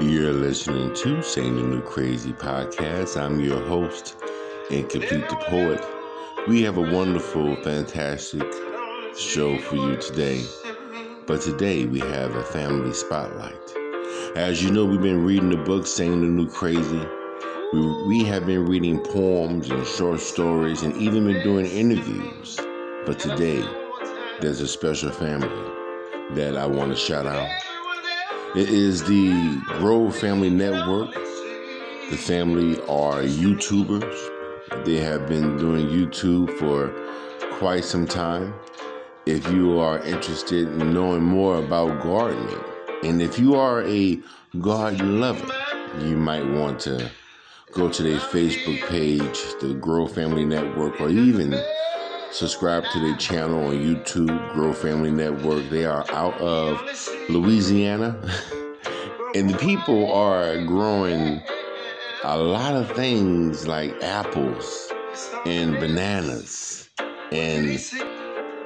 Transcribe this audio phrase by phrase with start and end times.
[0.00, 3.20] You're listening to Saying the New Crazy podcast.
[3.20, 4.16] I'm your host,
[4.70, 5.84] Incomplete the Poet.
[6.48, 8.50] We have a wonderful, fantastic
[9.18, 10.42] show for you today.
[11.26, 13.76] But today we have a family spotlight.
[14.34, 17.06] As you know, we've been reading the book Saying the New Crazy.
[17.74, 22.58] We, we have been reading poems and short stories and even been doing interviews.
[23.04, 23.62] But today,
[24.40, 25.48] there's a special family
[26.30, 27.50] that I want to shout out.
[28.54, 31.12] It is the Grove Family Network.
[32.10, 34.84] The family are YouTubers.
[34.84, 36.94] They have been doing YouTube for
[37.58, 38.54] quite some time.
[39.26, 42.64] If you are interested in knowing more about gardening,
[43.02, 44.20] and if you are a
[44.60, 45.52] garden lover,
[46.02, 47.10] you might want to
[47.72, 51.60] go to their Facebook page, the Grove Family Network, or even
[52.30, 55.68] subscribe to their channel on YouTube, Grow Family Network.
[55.70, 56.80] They are out of
[57.28, 58.16] Louisiana,
[59.34, 61.42] and the people are growing
[62.24, 64.92] a lot of things like apples
[65.46, 66.90] and bananas
[67.32, 67.80] and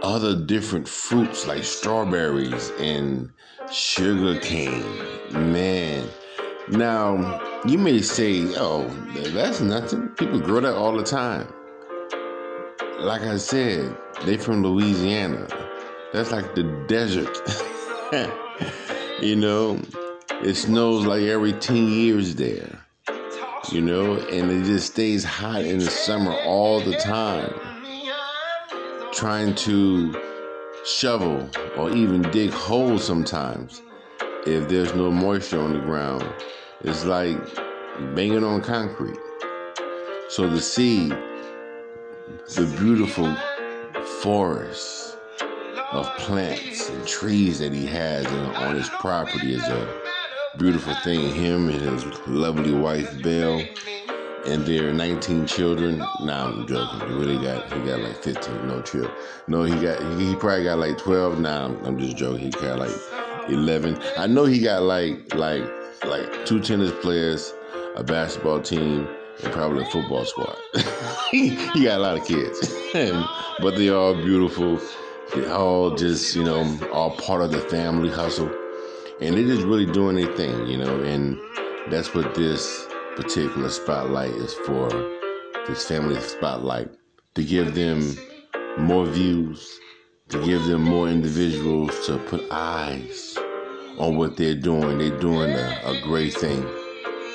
[0.02, 3.30] other different fruits like strawberries and
[3.72, 4.84] sugar cane.
[5.30, 6.08] Man,
[6.68, 11.48] now you may say, "Oh, that's nothing." People grow that all the time
[13.02, 15.48] like I said, they from Louisiana.
[16.12, 17.36] That's like the desert.
[19.20, 19.80] you know,
[20.42, 22.78] it snows like every 10 years there.
[23.70, 27.52] You know, and it just stays hot in the summer all the time.
[29.12, 30.14] Trying to
[30.86, 33.82] shovel or even dig holes sometimes
[34.46, 36.24] if there's no moisture on the ground.
[36.82, 37.36] It's like
[38.14, 39.18] banging on concrete.
[40.28, 41.16] So the seed
[42.48, 43.34] the beautiful
[44.20, 45.16] forest
[45.92, 50.02] of plants and trees that he has on his property is a
[50.58, 51.32] beautiful thing.
[51.34, 53.64] Him and his lovely wife Belle
[54.44, 55.98] and their 19 children.
[56.20, 57.08] Nah, I'm joking.
[57.08, 58.66] He really got he got like 15.
[58.66, 59.10] No trip.
[59.46, 61.38] No, he got he, probably got like 12.
[61.38, 62.40] Nah, I'm, I'm just joking.
[62.40, 62.90] He got like
[63.48, 63.98] 11.
[64.18, 65.64] I know he got like like
[66.04, 67.54] like two tennis players,
[67.94, 69.08] a basketball team
[69.42, 70.56] and probably a football squad.
[71.72, 72.60] he, got a lot of kids,
[73.60, 74.78] but they all beautiful.
[75.34, 78.50] They all just, you know, all part of the family hustle.
[79.18, 81.38] And they just really doing their thing, you know, and
[81.90, 84.90] that's what this particular spotlight is for.
[85.66, 86.90] This family spotlight
[87.34, 88.14] to give them
[88.76, 89.80] more views,
[90.28, 93.38] to give them more individuals to put eyes
[93.96, 94.98] on what they're doing.
[94.98, 96.62] They're doing a, a great thing.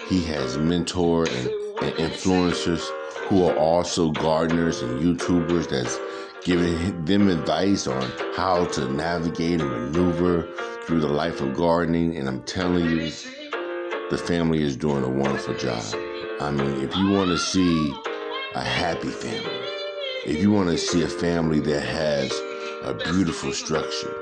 [0.07, 2.89] He has mentored and and influencers
[3.27, 5.99] who are also gardeners and YouTubers that's
[6.45, 8.01] giving them advice on
[8.35, 10.47] how to navigate and maneuver
[10.85, 12.15] through the life of gardening.
[12.15, 13.11] And I'm telling you,
[14.09, 15.83] the family is doing a wonderful job.
[16.39, 17.93] I mean, if you want to see
[18.55, 19.59] a happy family,
[20.25, 22.31] if you want to see a family that has
[22.83, 24.15] a beautiful structure,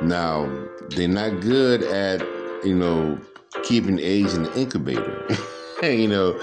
[0.00, 0.50] now
[0.88, 2.22] they're not good at,
[2.64, 3.18] you know,
[3.62, 5.26] keeping eggs in the incubator.
[5.90, 6.40] you know,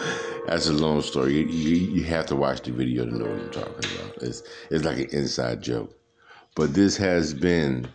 [0.48, 1.36] that's a long story.
[1.36, 4.18] You, you, you, have to watch the video to know what I'm talking about.
[4.22, 5.98] It's, it's like an inside joke.
[6.56, 7.88] But this has been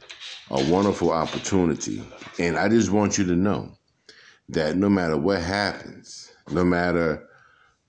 [0.51, 2.03] a wonderful opportunity.
[2.39, 3.77] And I just want you to know
[4.49, 7.29] that no matter what happens, no matter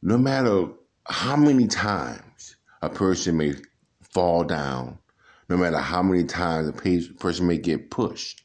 [0.02, 0.68] no matter
[1.06, 3.54] how many times a person may
[4.02, 5.00] fall down,
[5.48, 6.74] no matter how many times a
[7.20, 8.44] person may get pushed,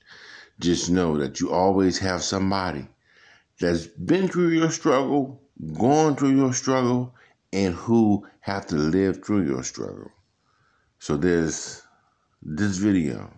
[0.61, 2.87] just know that you always have somebody
[3.61, 5.43] that's been through your struggle,
[5.79, 7.15] gone through your struggle,
[7.53, 10.11] and who have to live through your struggle.
[10.99, 11.83] So there's
[12.43, 13.31] this video,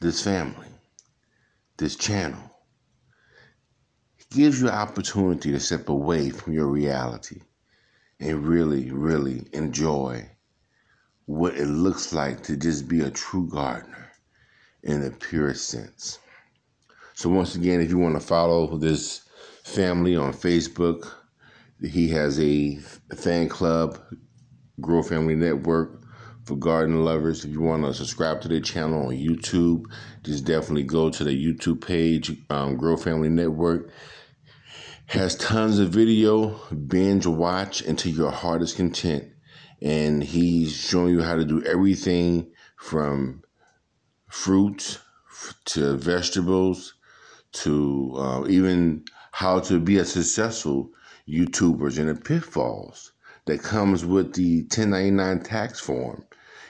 [0.00, 0.68] this family,
[1.76, 2.50] this channel
[4.30, 7.40] gives you an opportunity to step away from your reality
[8.20, 10.30] and really, really enjoy
[11.26, 14.12] what it looks like to just be a true gardener
[14.84, 16.18] in the purest sense.
[17.20, 19.20] So once again, if you want to follow this
[19.62, 21.06] family on Facebook,
[21.86, 22.76] he has a
[23.14, 23.98] fan club,
[24.80, 26.00] Grow Family Network
[26.46, 27.44] for garden lovers.
[27.44, 29.84] If you want to subscribe to their channel on YouTube,
[30.22, 33.90] just definitely go to the YouTube page, um, Grove Family Network.
[35.08, 39.24] Has tons of video, binge watch until your heart is content.
[39.82, 43.42] And he's showing you how to do everything from
[44.30, 44.98] fruits
[45.66, 46.94] to vegetables
[47.52, 50.90] to uh, even how to be a successful
[51.28, 53.12] YouTubers and the pitfalls
[53.46, 56.24] that comes with the 1099 tax form.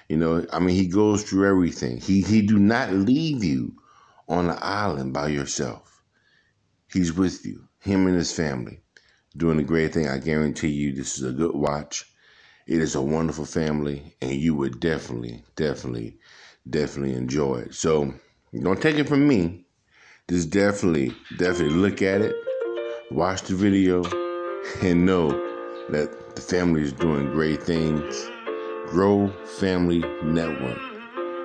[0.09, 1.99] You know, I mean, he goes through everything.
[1.99, 3.77] He he do not leave you
[4.29, 6.03] on an island by yourself.
[6.93, 8.81] He's with you, him and his family,
[9.37, 10.09] doing a great thing.
[10.09, 12.05] I guarantee you this is a good watch.
[12.67, 16.19] It is a wonderful family, and you would definitely, definitely,
[16.69, 17.75] definitely enjoy it.
[17.75, 18.15] So
[18.59, 19.67] don't take it from me.
[20.31, 22.37] Just definitely, definitely look at it,
[23.11, 24.05] watch the video,
[24.81, 25.31] and know
[25.89, 28.31] that the family is doing great things.
[28.91, 29.29] Grow
[29.59, 30.79] Family Network.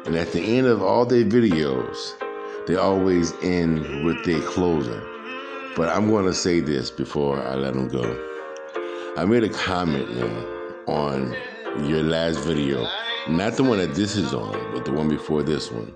[0.06, 2.14] And at the end of all their videos,
[2.68, 5.02] they always end with their closer.
[5.76, 8.04] But I'm going to say this before I let them go.
[9.18, 10.08] I made a comment,
[10.86, 11.36] on
[11.90, 12.88] your last video,
[13.28, 15.92] not the one that this is on, but the one before this one.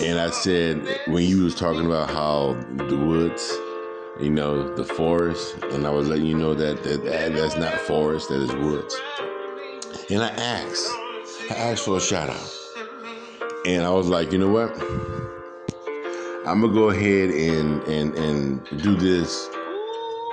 [0.00, 3.52] And I said when you was talking about how the woods,
[4.20, 8.28] you know, the forest, and I was letting you know that, that that's not forest,
[8.28, 8.96] that is woods.
[10.10, 10.90] And I asked,
[11.50, 12.58] I asked for a shout out.
[13.66, 14.72] And I was like, you know what?
[16.46, 19.48] I'm gonna go ahead and and and do this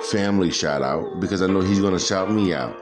[0.10, 2.76] family shout out because I know he's gonna shout me out.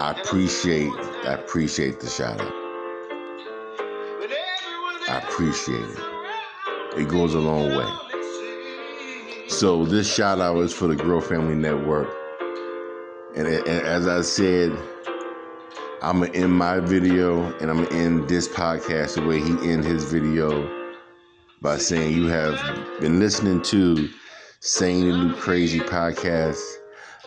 [0.00, 0.92] I appreciate
[1.26, 2.67] I appreciate the shout out.
[5.08, 5.98] I appreciate it.
[6.98, 9.48] It goes a long way.
[9.48, 12.08] So this shout out is for the Grow Family Network.
[13.34, 14.70] And, and as I said,
[16.02, 19.84] I'm gonna end my video and I'm gonna end this podcast the way he end
[19.84, 20.92] his video
[21.62, 22.56] by saying you have
[23.00, 24.10] been listening to
[24.60, 26.60] Saying the New Crazy podcast.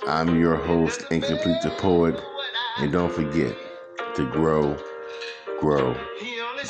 [0.08, 2.22] I'm your host, Incomplete the Poet.
[2.78, 3.58] And don't forget
[4.16, 4.78] to grow,
[5.60, 5.98] grow,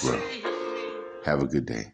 [0.02, 0.41] grow.
[1.22, 1.94] Have a good day.